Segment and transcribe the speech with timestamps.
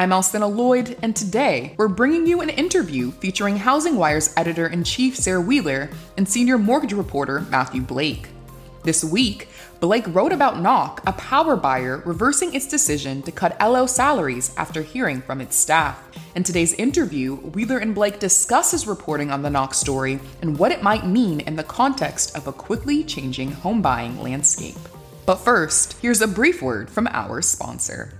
[0.00, 4.82] I'm Alcynna Lloyd, and today we're bringing you an interview featuring Housing Wire's editor in
[4.82, 8.28] chief Sarah Wheeler and senior mortgage reporter Matthew Blake.
[8.82, 9.48] This week,
[9.78, 14.80] Blake wrote about Knock, a power buyer reversing its decision to cut LO salaries after
[14.80, 16.02] hearing from its staff.
[16.34, 20.72] In today's interview, Wheeler and Blake discuss his reporting on the Knock story and what
[20.72, 24.78] it might mean in the context of a quickly changing home buying landscape.
[25.26, 28.19] But first, here's a brief word from our sponsor.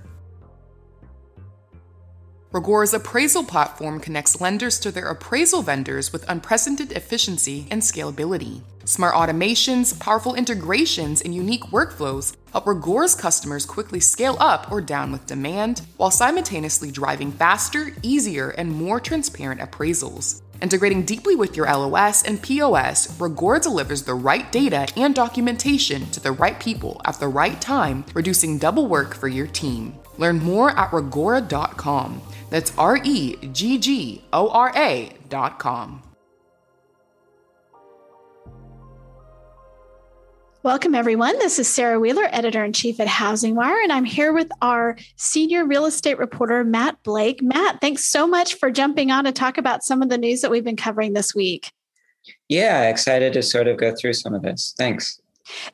[2.53, 8.59] Reggora's appraisal platform connects lenders to their appraisal vendors with unprecedented efficiency and scalability.
[8.83, 15.13] Smart automations, powerful integrations, and unique workflows help Reggora's customers quickly scale up or down
[15.13, 20.41] with demand while simultaneously driving faster, easier, and more transparent appraisals.
[20.61, 26.19] Integrating deeply with your LOS and POS, Regora delivers the right data and documentation to
[26.19, 30.00] the right people at the right time, reducing double work for your team.
[30.21, 32.21] Learn more at reggora.com.
[32.51, 36.03] That's R E G G O R A dot com.
[40.61, 41.39] Welcome, everyone.
[41.39, 44.95] This is Sarah Wheeler, editor in chief at Housing Wire, and I'm here with our
[45.15, 47.41] senior real estate reporter, Matt Blake.
[47.41, 50.51] Matt, thanks so much for jumping on to talk about some of the news that
[50.51, 51.71] we've been covering this week.
[52.47, 54.75] Yeah, excited to sort of go through some of this.
[54.77, 55.19] Thanks.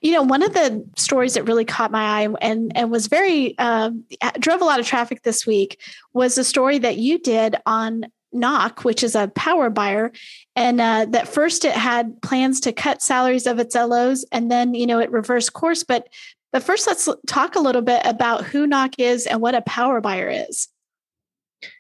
[0.02, 3.58] You know, one of the stories that really caught my eye and and was very
[3.58, 3.92] uh,
[4.40, 5.80] drove a lot of traffic this week
[6.14, 10.12] was a story that you did on Knock, which is a power buyer,
[10.56, 14.74] and uh, that first it had plans to cut salaries of its LOs, and then
[14.74, 15.84] you know it reversed course.
[15.84, 16.10] But
[16.52, 20.02] but first, let's talk a little bit about who Knock is and what a power
[20.02, 20.70] buyer is.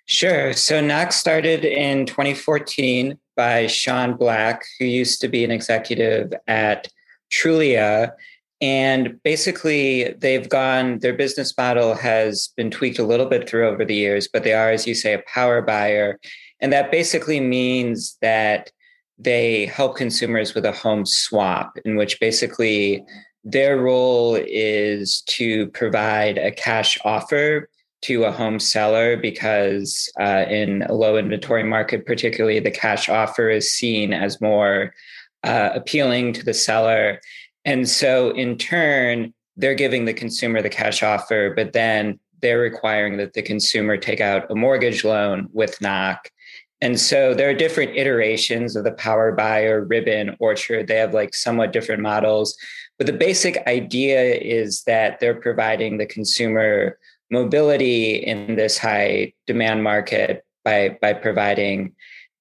[0.05, 0.53] Sure.
[0.53, 6.87] So Knock started in 2014 by Sean Black, who used to be an executive at
[7.31, 8.11] Trulia.
[8.59, 13.85] And basically, they've gone, their business model has been tweaked a little bit through over
[13.85, 16.19] the years, but they are, as you say, a power buyer.
[16.59, 18.71] And that basically means that
[19.19, 23.03] they help consumers with a home swap, in which basically
[23.43, 27.69] their role is to provide a cash offer
[28.01, 33.49] to a home seller because uh, in a low inventory market, particularly, the cash offer
[33.49, 34.93] is seen as more
[35.43, 37.19] uh, appealing to the seller.
[37.65, 43.17] And so, in turn, they're giving the consumer the cash offer, but then they're requiring
[43.17, 46.29] that the consumer take out a mortgage loan with Knock.
[46.79, 50.87] And so there are different iterations of the Power Buyer, Ribbon, Orchard.
[50.87, 52.55] They have like somewhat different models.
[52.99, 56.99] But the basic idea is that they're providing the consumer
[57.31, 61.95] mobility in this high demand market by, by providing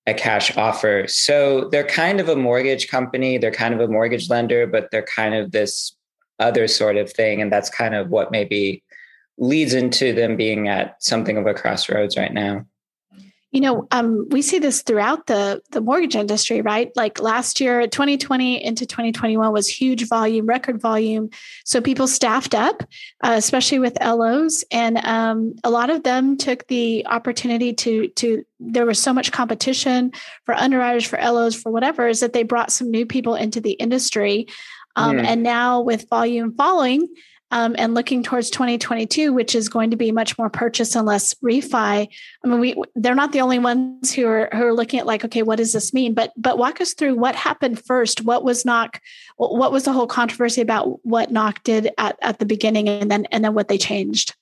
[0.06, 1.06] a cash offer.
[1.09, 5.03] So they're kind of a mortgage company, they're kind of a mortgage lender, but they're
[5.03, 5.97] kind of this
[6.39, 7.41] other sort of thing.
[7.41, 8.83] And that's kind of what maybe
[9.39, 12.65] leads into them being at something of a crossroads right now
[13.56, 16.93] you know um, we see this throughout the the mortgage industry right?
[16.94, 21.31] Like last year 2020 into 2021 was huge volume record volume.
[21.65, 22.83] So people staffed up
[23.22, 28.44] uh, especially with los and um, a lot of them took the opportunity to to
[28.61, 30.12] there was so much competition
[30.44, 33.73] for underwriters for los for whatever is that they brought some new people into the
[33.73, 34.49] industry.
[34.97, 37.06] Um, and now with volume following
[37.51, 41.34] um, and looking towards 2022, which is going to be much more purchase and less
[41.34, 42.09] refi.
[42.45, 45.25] I mean, we they're not the only ones who are who are looking at like,
[45.25, 46.15] okay, what does this mean?
[46.15, 48.23] But but walk us through what happened first.
[48.23, 49.01] What was knock?
[49.37, 53.27] What was the whole controversy about what knock did at, at the beginning, and then
[53.27, 54.35] and then what they changed?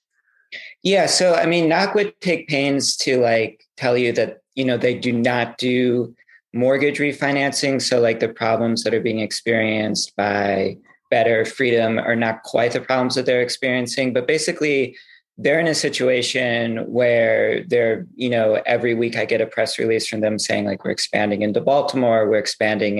[0.82, 4.78] Yeah, so I mean, knock would take pains to like tell you that you know
[4.78, 6.14] they do not do
[6.54, 7.82] mortgage refinancing.
[7.82, 10.78] So like the problems that are being experienced by
[11.16, 14.96] better freedom are not quite the problems that they're experiencing but basically
[15.36, 16.60] they're in a situation
[16.98, 20.84] where they're you know every week i get a press release from them saying like
[20.84, 22.94] we're expanding into baltimore we're expanding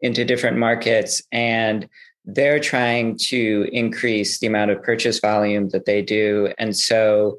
[0.00, 1.88] into different markets and
[2.28, 6.52] they're trying to increase the amount of purchase volume that they do.
[6.58, 7.38] And so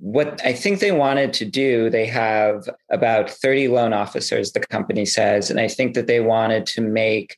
[0.00, 5.04] what I think they wanted to do, they have about 30 loan officers, the company
[5.04, 7.36] says, and I think that they wanted to make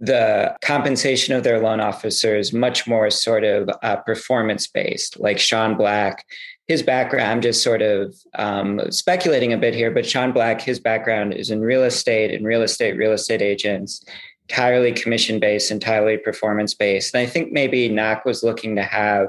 [0.00, 5.76] the compensation of their loan officers much more sort of uh, performance based, like Sean
[5.76, 6.24] Black.
[6.68, 10.78] His background, I'm just sort of um, speculating a bit here, but Sean Black, his
[10.78, 14.04] background is in real estate and real estate, real estate agents.
[14.48, 17.14] entirely commission based, entirely performance based.
[17.14, 19.28] And I think maybe Knock was looking to have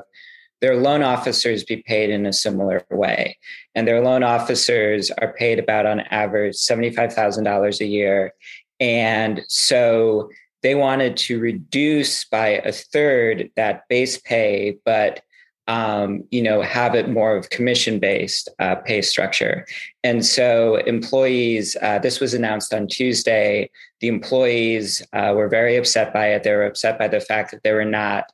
[0.61, 3.37] their loan officers be paid in a similar way.
[3.75, 8.33] And their loan officers are paid about on average $75,000 a year.
[8.79, 10.29] And so
[10.61, 15.21] they wanted to reduce by a third that base pay, but
[15.67, 19.67] um, you know, have it more of commission-based uh, pay structure.
[20.03, 21.77] And so, employees.
[21.79, 23.69] Uh, this was announced on Tuesday.
[24.01, 26.41] The employees uh, were very upset by it.
[26.41, 28.31] They were upset by the fact that they were not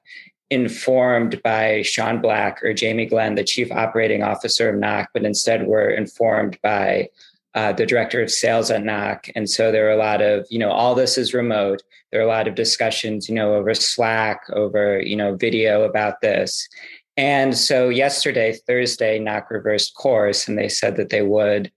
[0.49, 5.67] informed by Sean Black or Jamie Glenn, the chief operating officer of Knock, but instead
[5.67, 7.09] were informed by
[7.55, 9.27] uh, the director of sales at Knock.
[9.35, 11.81] And so there are a lot of, you know, all this is remote.
[12.11, 16.21] There are a lot of discussions, you know, over Slack, over, you know, video about
[16.21, 16.67] this.
[17.17, 21.71] And so yesterday, Thursday, Knock reversed course and they said that they would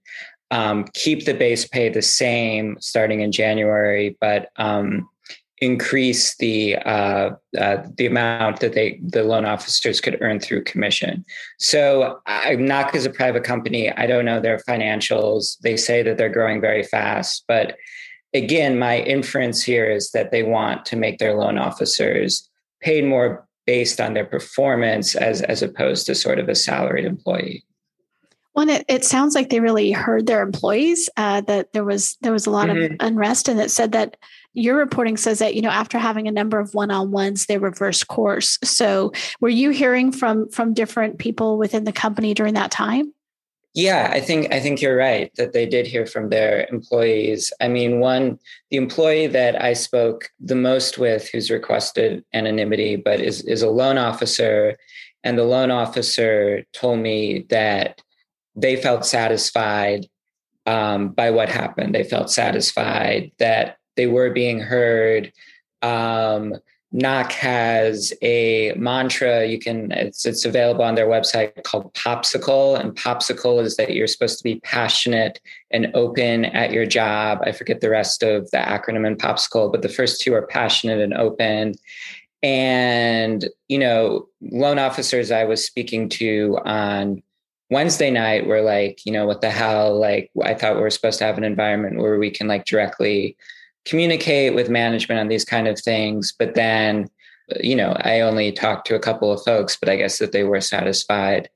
[0.50, 5.08] um, keep the base pay the same starting in January, but um,
[5.60, 11.24] increase the uh, uh, the amount that they the loan officers could earn through commission.
[11.58, 13.90] So I'm not as a private company.
[13.90, 15.58] I don't know their financials.
[15.60, 17.76] They say that they're growing very fast, but
[18.34, 22.48] again, my inference here is that they want to make their loan officers
[22.80, 27.64] paid more based on their performance as as opposed to sort of a salaried employee.
[28.54, 31.08] Well, it, it sounds like they really heard their employees.
[31.16, 32.94] Uh, that there was there was a lot mm-hmm.
[32.94, 34.16] of unrest, and it said that
[34.54, 38.58] your reporting says that you know after having a number of one-on-ones they reversed course.
[38.64, 43.12] So were you hearing from from different people within the company during that time?
[43.74, 47.52] Yeah i think i think you're right that they did hear from their employees.
[47.60, 48.38] I mean one
[48.70, 53.70] the employee that i spoke the most with who's requested anonymity but is is a
[53.70, 54.76] loan officer
[55.24, 58.00] and the loan officer told me that
[58.56, 60.06] they felt satisfied
[60.66, 61.94] um, by what happened.
[61.94, 65.30] They felt satisfied that they were being heard.
[65.82, 66.54] Um,
[66.90, 72.96] Knock has a mantra you can it's it's available on their website called Popsicle, and
[72.96, 75.38] Popsicle is that you're supposed to be passionate
[75.70, 77.40] and open at your job.
[77.42, 81.00] I forget the rest of the acronym in Popsicle, but the first two are passionate
[81.00, 81.74] and open.
[82.42, 87.22] And you know, loan officers I was speaking to on
[87.70, 89.98] Wednesday night were like, you know, what the hell?
[89.98, 93.36] Like, I thought we were supposed to have an environment where we can like directly
[93.84, 96.32] communicate with management on these kind of things.
[96.38, 97.08] But then,
[97.60, 100.44] you know, I only talked to a couple of folks, but I guess that they
[100.44, 101.48] were satisfied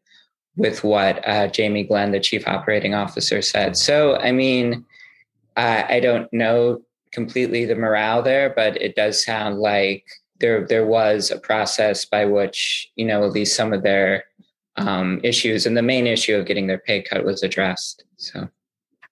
[0.56, 3.76] with what uh, Jamie Glenn, the chief operating officer, said.
[3.76, 4.84] So, I mean,
[5.56, 6.82] I, I don't know
[7.12, 10.04] completely the morale there, but it does sound like
[10.40, 14.24] there there was a process by which you know at least some of their
[14.76, 18.04] um, issues and the main issue of getting their pay cut was addressed.
[18.16, 18.48] So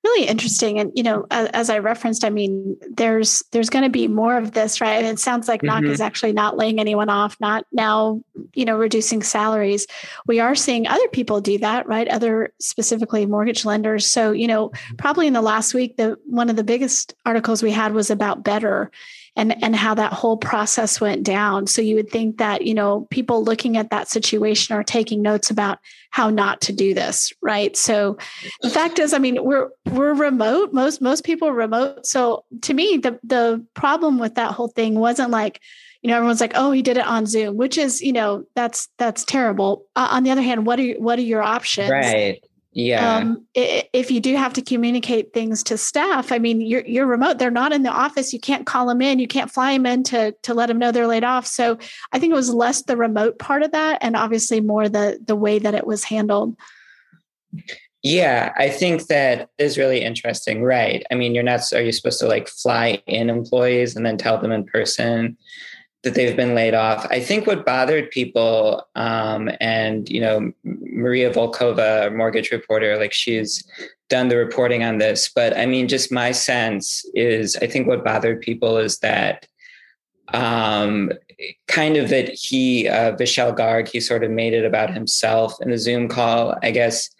[0.04, 0.78] really interesting.
[0.78, 4.36] And you know as, as i referenced i mean there's there's going to be more
[4.36, 4.98] of this right?
[4.98, 5.82] And it sounds like mm-hmm.
[5.82, 8.22] Knock is actually not laying anyone off not now
[8.54, 9.86] you know reducing salaries.
[10.26, 12.08] We are seeing other people do that right?
[12.08, 14.06] Other specifically mortgage lenders.
[14.06, 17.70] So you know probably in the last week the one of the biggest articles we
[17.70, 18.90] had was about better
[19.40, 21.66] and and how that whole process went down.
[21.66, 25.50] So you would think that you know people looking at that situation are taking notes
[25.50, 25.78] about
[26.10, 27.76] how not to do this right?
[27.76, 28.18] So
[28.60, 30.72] the fact is i mean we're we're remote.
[30.72, 32.06] Most most people are remote.
[32.06, 35.60] So to me the the problem with that whole thing wasn't like
[36.02, 38.88] you know everyone's like oh he did it on zoom which is you know that's
[38.98, 39.86] that's terrible.
[39.96, 41.90] Uh, on the other hand what are what are your options?
[41.90, 43.16] Right yeah.
[43.16, 47.38] Um, if you do have to communicate things to staff, I mean, you're you're remote.
[47.38, 48.32] They're not in the office.
[48.32, 49.18] You can't call them in.
[49.18, 51.46] You can't fly them in to to let them know they're laid off.
[51.46, 51.78] So
[52.12, 55.34] I think it was less the remote part of that, and obviously more the the
[55.34, 56.56] way that it was handled.
[58.02, 60.62] Yeah, I think that is really interesting.
[60.62, 61.04] Right.
[61.10, 61.72] I mean, you're not.
[61.72, 65.36] Are you supposed to like fly in employees and then tell them in person?
[66.02, 67.06] That they've been laid off.
[67.10, 73.64] I think what bothered people, um, and you know, Maria Volkova, mortgage reporter, like she's
[74.08, 75.28] done the reporting on this.
[75.28, 79.46] But I mean, just my sense is, I think what bothered people is that,
[80.28, 81.12] um,
[81.68, 85.70] kind of that he, uh, Vishal Garg, he sort of made it about himself in
[85.70, 86.56] the Zoom call.
[86.62, 87.10] I guess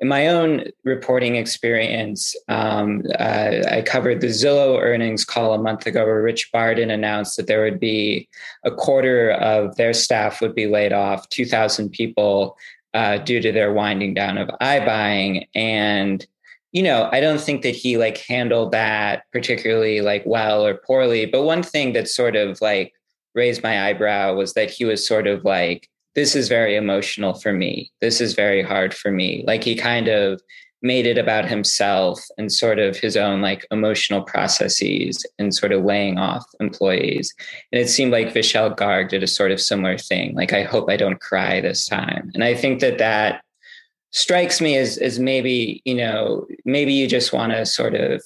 [0.00, 5.86] in my own reporting experience, um, uh, I covered the Zillow earnings call a month
[5.86, 8.28] ago where Rich Barton announced that there would be
[8.64, 12.58] a quarter of their staff would be laid off, 2,000 people
[12.92, 15.46] uh, due to their winding down of iBuying.
[15.54, 16.26] And,
[16.72, 21.24] you know, I don't think that he like handled that particularly like well or poorly.
[21.24, 22.92] But one thing that sort of like
[23.34, 27.52] raised my eyebrow was that he was sort of like, this is very emotional for
[27.52, 27.92] me.
[28.00, 29.44] This is very hard for me.
[29.46, 30.40] Like he kind of
[30.82, 35.84] made it about himself and sort of his own like emotional processes and sort of
[35.84, 37.34] laying off employees.
[37.70, 40.34] And it seemed like Vishal Garg did a sort of similar thing.
[40.34, 42.30] Like, I hope I don't cry this time.
[42.34, 43.42] And I think that that
[44.12, 48.22] strikes me as, as maybe, you know, maybe you just want to sort of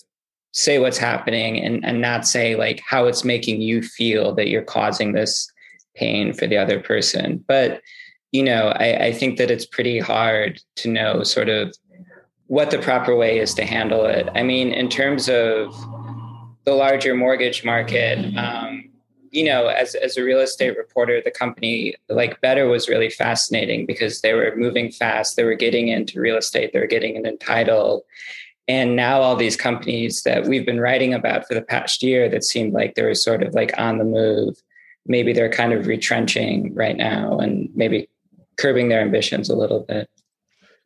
[0.53, 4.63] say what's happening and, and not say like how it's making you feel that you're
[4.63, 5.51] causing this
[5.95, 7.45] pain for the other person.
[7.47, 7.81] But,
[8.33, 11.75] you know, I, I think that it's pretty hard to know sort of
[12.47, 14.29] what the proper way is to handle it.
[14.35, 15.75] I mean, in terms of
[16.65, 18.91] the larger mortgage market, um,
[19.31, 23.87] you know, as, as a real estate reporter, the company like Better was really fascinating
[23.87, 25.37] because they were moving fast.
[25.37, 26.73] They were getting into real estate.
[26.73, 28.03] They were getting an entitled.
[28.67, 32.45] And now all these companies that we've been writing about for the past year that
[32.45, 34.61] seemed like they were sort of like on the move,
[35.07, 38.09] maybe they're kind of retrenching right now and maybe
[38.59, 40.09] curbing their ambitions a little bit.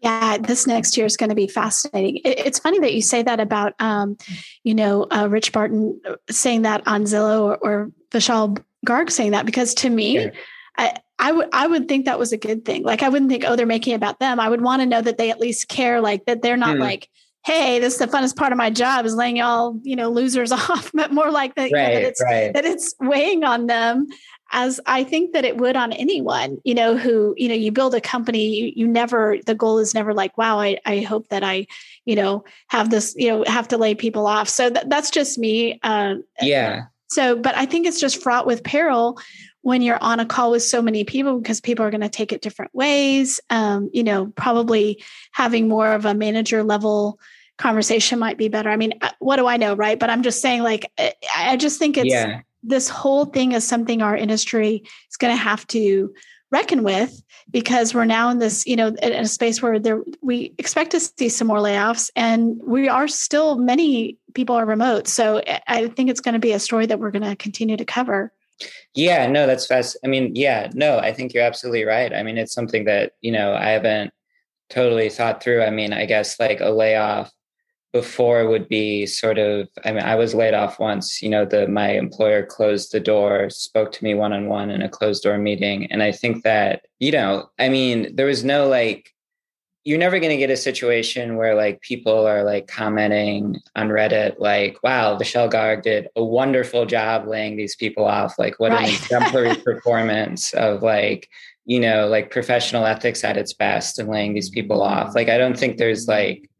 [0.01, 2.21] Yeah, this next year is going to be fascinating.
[2.25, 4.19] It's funny that you say that about, um,
[4.63, 5.99] you know, uh, Rich Barton
[6.31, 10.31] saying that on Zillow or, or Vishal Garg saying that because to me, yeah.
[10.77, 12.83] I, I would I would think that was a good thing.
[12.83, 14.41] Like I wouldn't think, oh, they're making about them.
[14.41, 16.81] I would want to know that they at least care, like that they're not mm.
[16.81, 17.09] like,
[17.45, 20.51] hey, this is the funnest part of my job is laying y'all, you know, losers
[20.53, 22.55] off, but more like that, right, you know, that, it's, right.
[22.55, 24.07] that it's weighing on them
[24.51, 27.95] as I think that it would on anyone, you know, who, you know, you build
[27.95, 31.43] a company, you, you never, the goal is never like, wow, I, I hope that
[31.43, 31.67] I,
[32.05, 34.49] you know, have this, you know, have to lay people off.
[34.49, 35.81] So th- that's just me.
[35.83, 36.85] Uh, yeah.
[37.09, 39.19] So, but I think it's just fraught with peril
[39.63, 42.33] when you're on a call with so many people because people are going to take
[42.33, 43.41] it different ways.
[43.51, 47.19] Um, you know, probably having more of a manager level
[47.59, 48.71] conversation might be better.
[48.71, 49.99] I mean, uh, what do I know, right?
[49.99, 50.91] But I'm just saying, like,
[51.37, 52.41] I just think it's, yeah.
[52.63, 56.13] this whole thing is something our industry is going to have to
[56.55, 57.21] reckon with
[57.51, 61.01] because we're now in this you know in a space where there we expect to
[61.01, 65.09] see some more layoffs and we are still many people are remote.
[65.09, 67.85] So i think it's going to be a story that we're going to continue to
[67.85, 68.33] cover.
[68.95, 72.13] Yeah no that's fast i mean yeah no i think you're absolutely right.
[72.15, 74.13] I mean it's something that you know i haven't
[74.71, 75.63] totally thought through.
[75.63, 77.33] I mean i guess like a layoff
[77.95, 81.69] before would be sort of i mean i was laid off once you know the
[81.69, 85.39] my employer closed the door spoke to me one on one in a closed door
[85.39, 85.87] meeting.
[85.93, 89.15] And i think that you know i mean there was no like
[89.85, 94.35] you're never going to get a situation where like people are like commenting on reddit
[94.41, 98.39] like wow Vishal Garg did a wonderful job laying these people off.
[98.39, 98.89] Like what right.
[98.89, 101.29] an exemplary performance of like
[101.65, 105.15] you know like professional ethics at its best and laying these people off.
[105.15, 106.51] Like i don't think there's like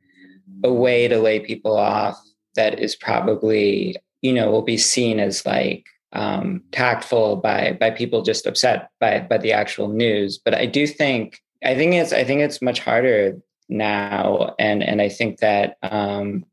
[0.63, 2.21] a way to lay people off
[2.57, 8.23] that is probably you know will be seen as like um, tactful by by people
[8.23, 10.39] just upset by by the actual news.
[10.39, 15.03] But I do think I think it's I think it's much harder now, and and
[15.03, 16.45] I think that um,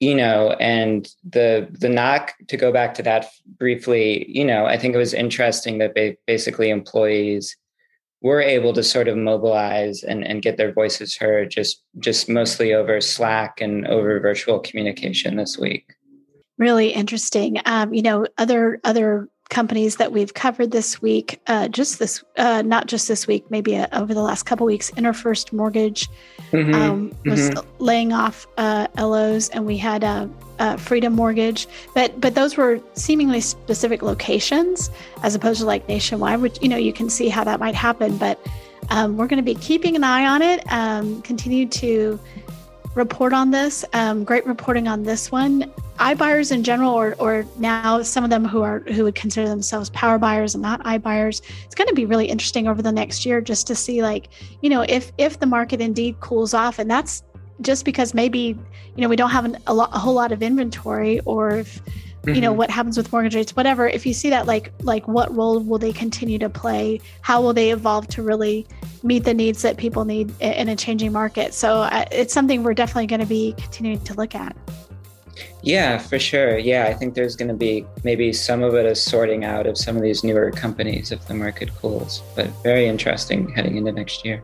[0.00, 3.26] you know, and the the knock to go back to that
[3.58, 7.56] briefly, you know, I think it was interesting that they basically employees
[8.26, 12.74] were able to sort of mobilize and, and get their voices heard just just mostly
[12.74, 15.94] over slack and over virtual communication this week.
[16.58, 17.60] Really interesting.
[17.64, 22.62] Um, you know other other companies that we've covered this week uh, just this uh,
[22.62, 26.08] not just this week maybe uh, over the last couple weeks interfirst mortgage
[26.50, 26.74] mm-hmm.
[26.74, 27.84] um, was mm-hmm.
[27.84, 30.26] laying off uh, LOs and we had uh,
[30.58, 34.90] uh, Freedom Mortgage, but but those were seemingly specific locations
[35.22, 38.16] as opposed to like nationwide, which you know you can see how that might happen.
[38.16, 38.38] But
[38.90, 40.64] um, we're going to be keeping an eye on it.
[40.72, 42.18] Um, continue to
[42.96, 43.84] report on this.
[43.92, 45.70] Um, great reporting on this one.
[45.98, 49.90] iBuyers in general, or or now some of them who are who would consider themselves
[49.90, 51.42] power buyers and not iBuyers.
[51.64, 54.28] It's going to be really interesting over the next year just to see like
[54.62, 57.22] you know if if the market indeed cools off, and that's
[57.60, 58.58] just because maybe
[58.96, 61.80] you know we don't have an, a, lot, a whole lot of inventory or if
[62.26, 62.34] mm-hmm.
[62.34, 62.58] you know mm-hmm.
[62.58, 65.78] what happens with mortgage rates whatever if you see that like like what role will
[65.78, 68.66] they continue to play how will they evolve to really
[69.02, 72.74] meet the needs that people need in a changing market so uh, it's something we're
[72.74, 74.56] definitely going to be continuing to look at
[75.62, 79.02] yeah for sure yeah i think there's going to be maybe some of it is
[79.02, 83.48] sorting out of some of these newer companies if the market cools but very interesting
[83.50, 84.42] heading into next year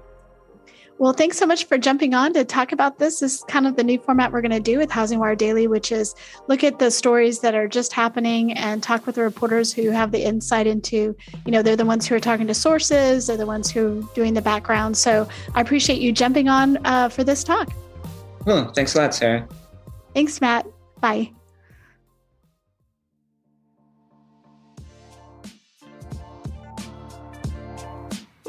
[0.99, 3.21] well, thanks so much for jumping on to talk about this.
[3.21, 5.67] This is kind of the new format we're going to do with Housing Wire Daily,
[5.67, 6.15] which is
[6.49, 10.13] look at the stories that are just happening and talk with the reporters who have
[10.13, 13.47] the insight into, you know, they're the ones who are talking to sources, they're the
[13.47, 14.97] ones who are doing the background.
[14.97, 17.73] So I appreciate you jumping on uh, for this talk.
[18.47, 19.49] Oh, thanks a lot, Sarah.
[20.15, 20.67] Thanks, Matt.
[21.01, 21.33] Bye.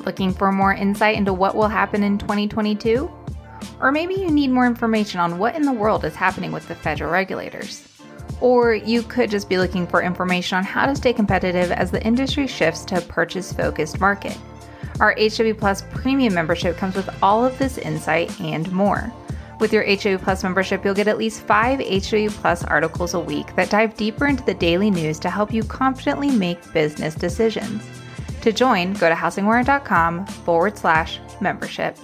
[0.05, 3.09] Looking for more insight into what will happen in 2022?
[3.79, 6.75] Or maybe you need more information on what in the world is happening with the
[6.75, 7.87] federal regulators.
[8.41, 12.03] Or you could just be looking for information on how to stay competitive as the
[12.05, 14.37] industry shifts to a purchase focused market.
[14.99, 19.11] Our HW Plus premium membership comes with all of this insight and more.
[19.59, 23.55] With your HW Plus membership, you'll get at least five HW Plus articles a week
[23.55, 27.81] that dive deeper into the daily news to help you confidently make business decisions.
[28.43, 31.97] To join, go to housingwire.com forward slash membership.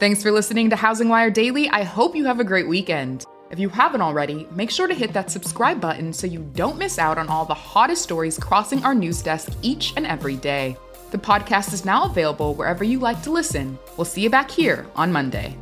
[0.00, 1.68] Thanks for listening to Housing Wire Daily.
[1.68, 3.26] I hope you have a great weekend.
[3.50, 6.98] If you haven't already, make sure to hit that subscribe button so you don't miss
[6.98, 10.78] out on all the hottest stories crossing our news desk each and every day.
[11.10, 13.78] The podcast is now available wherever you like to listen.
[13.96, 15.56] We'll see you back here on Monday.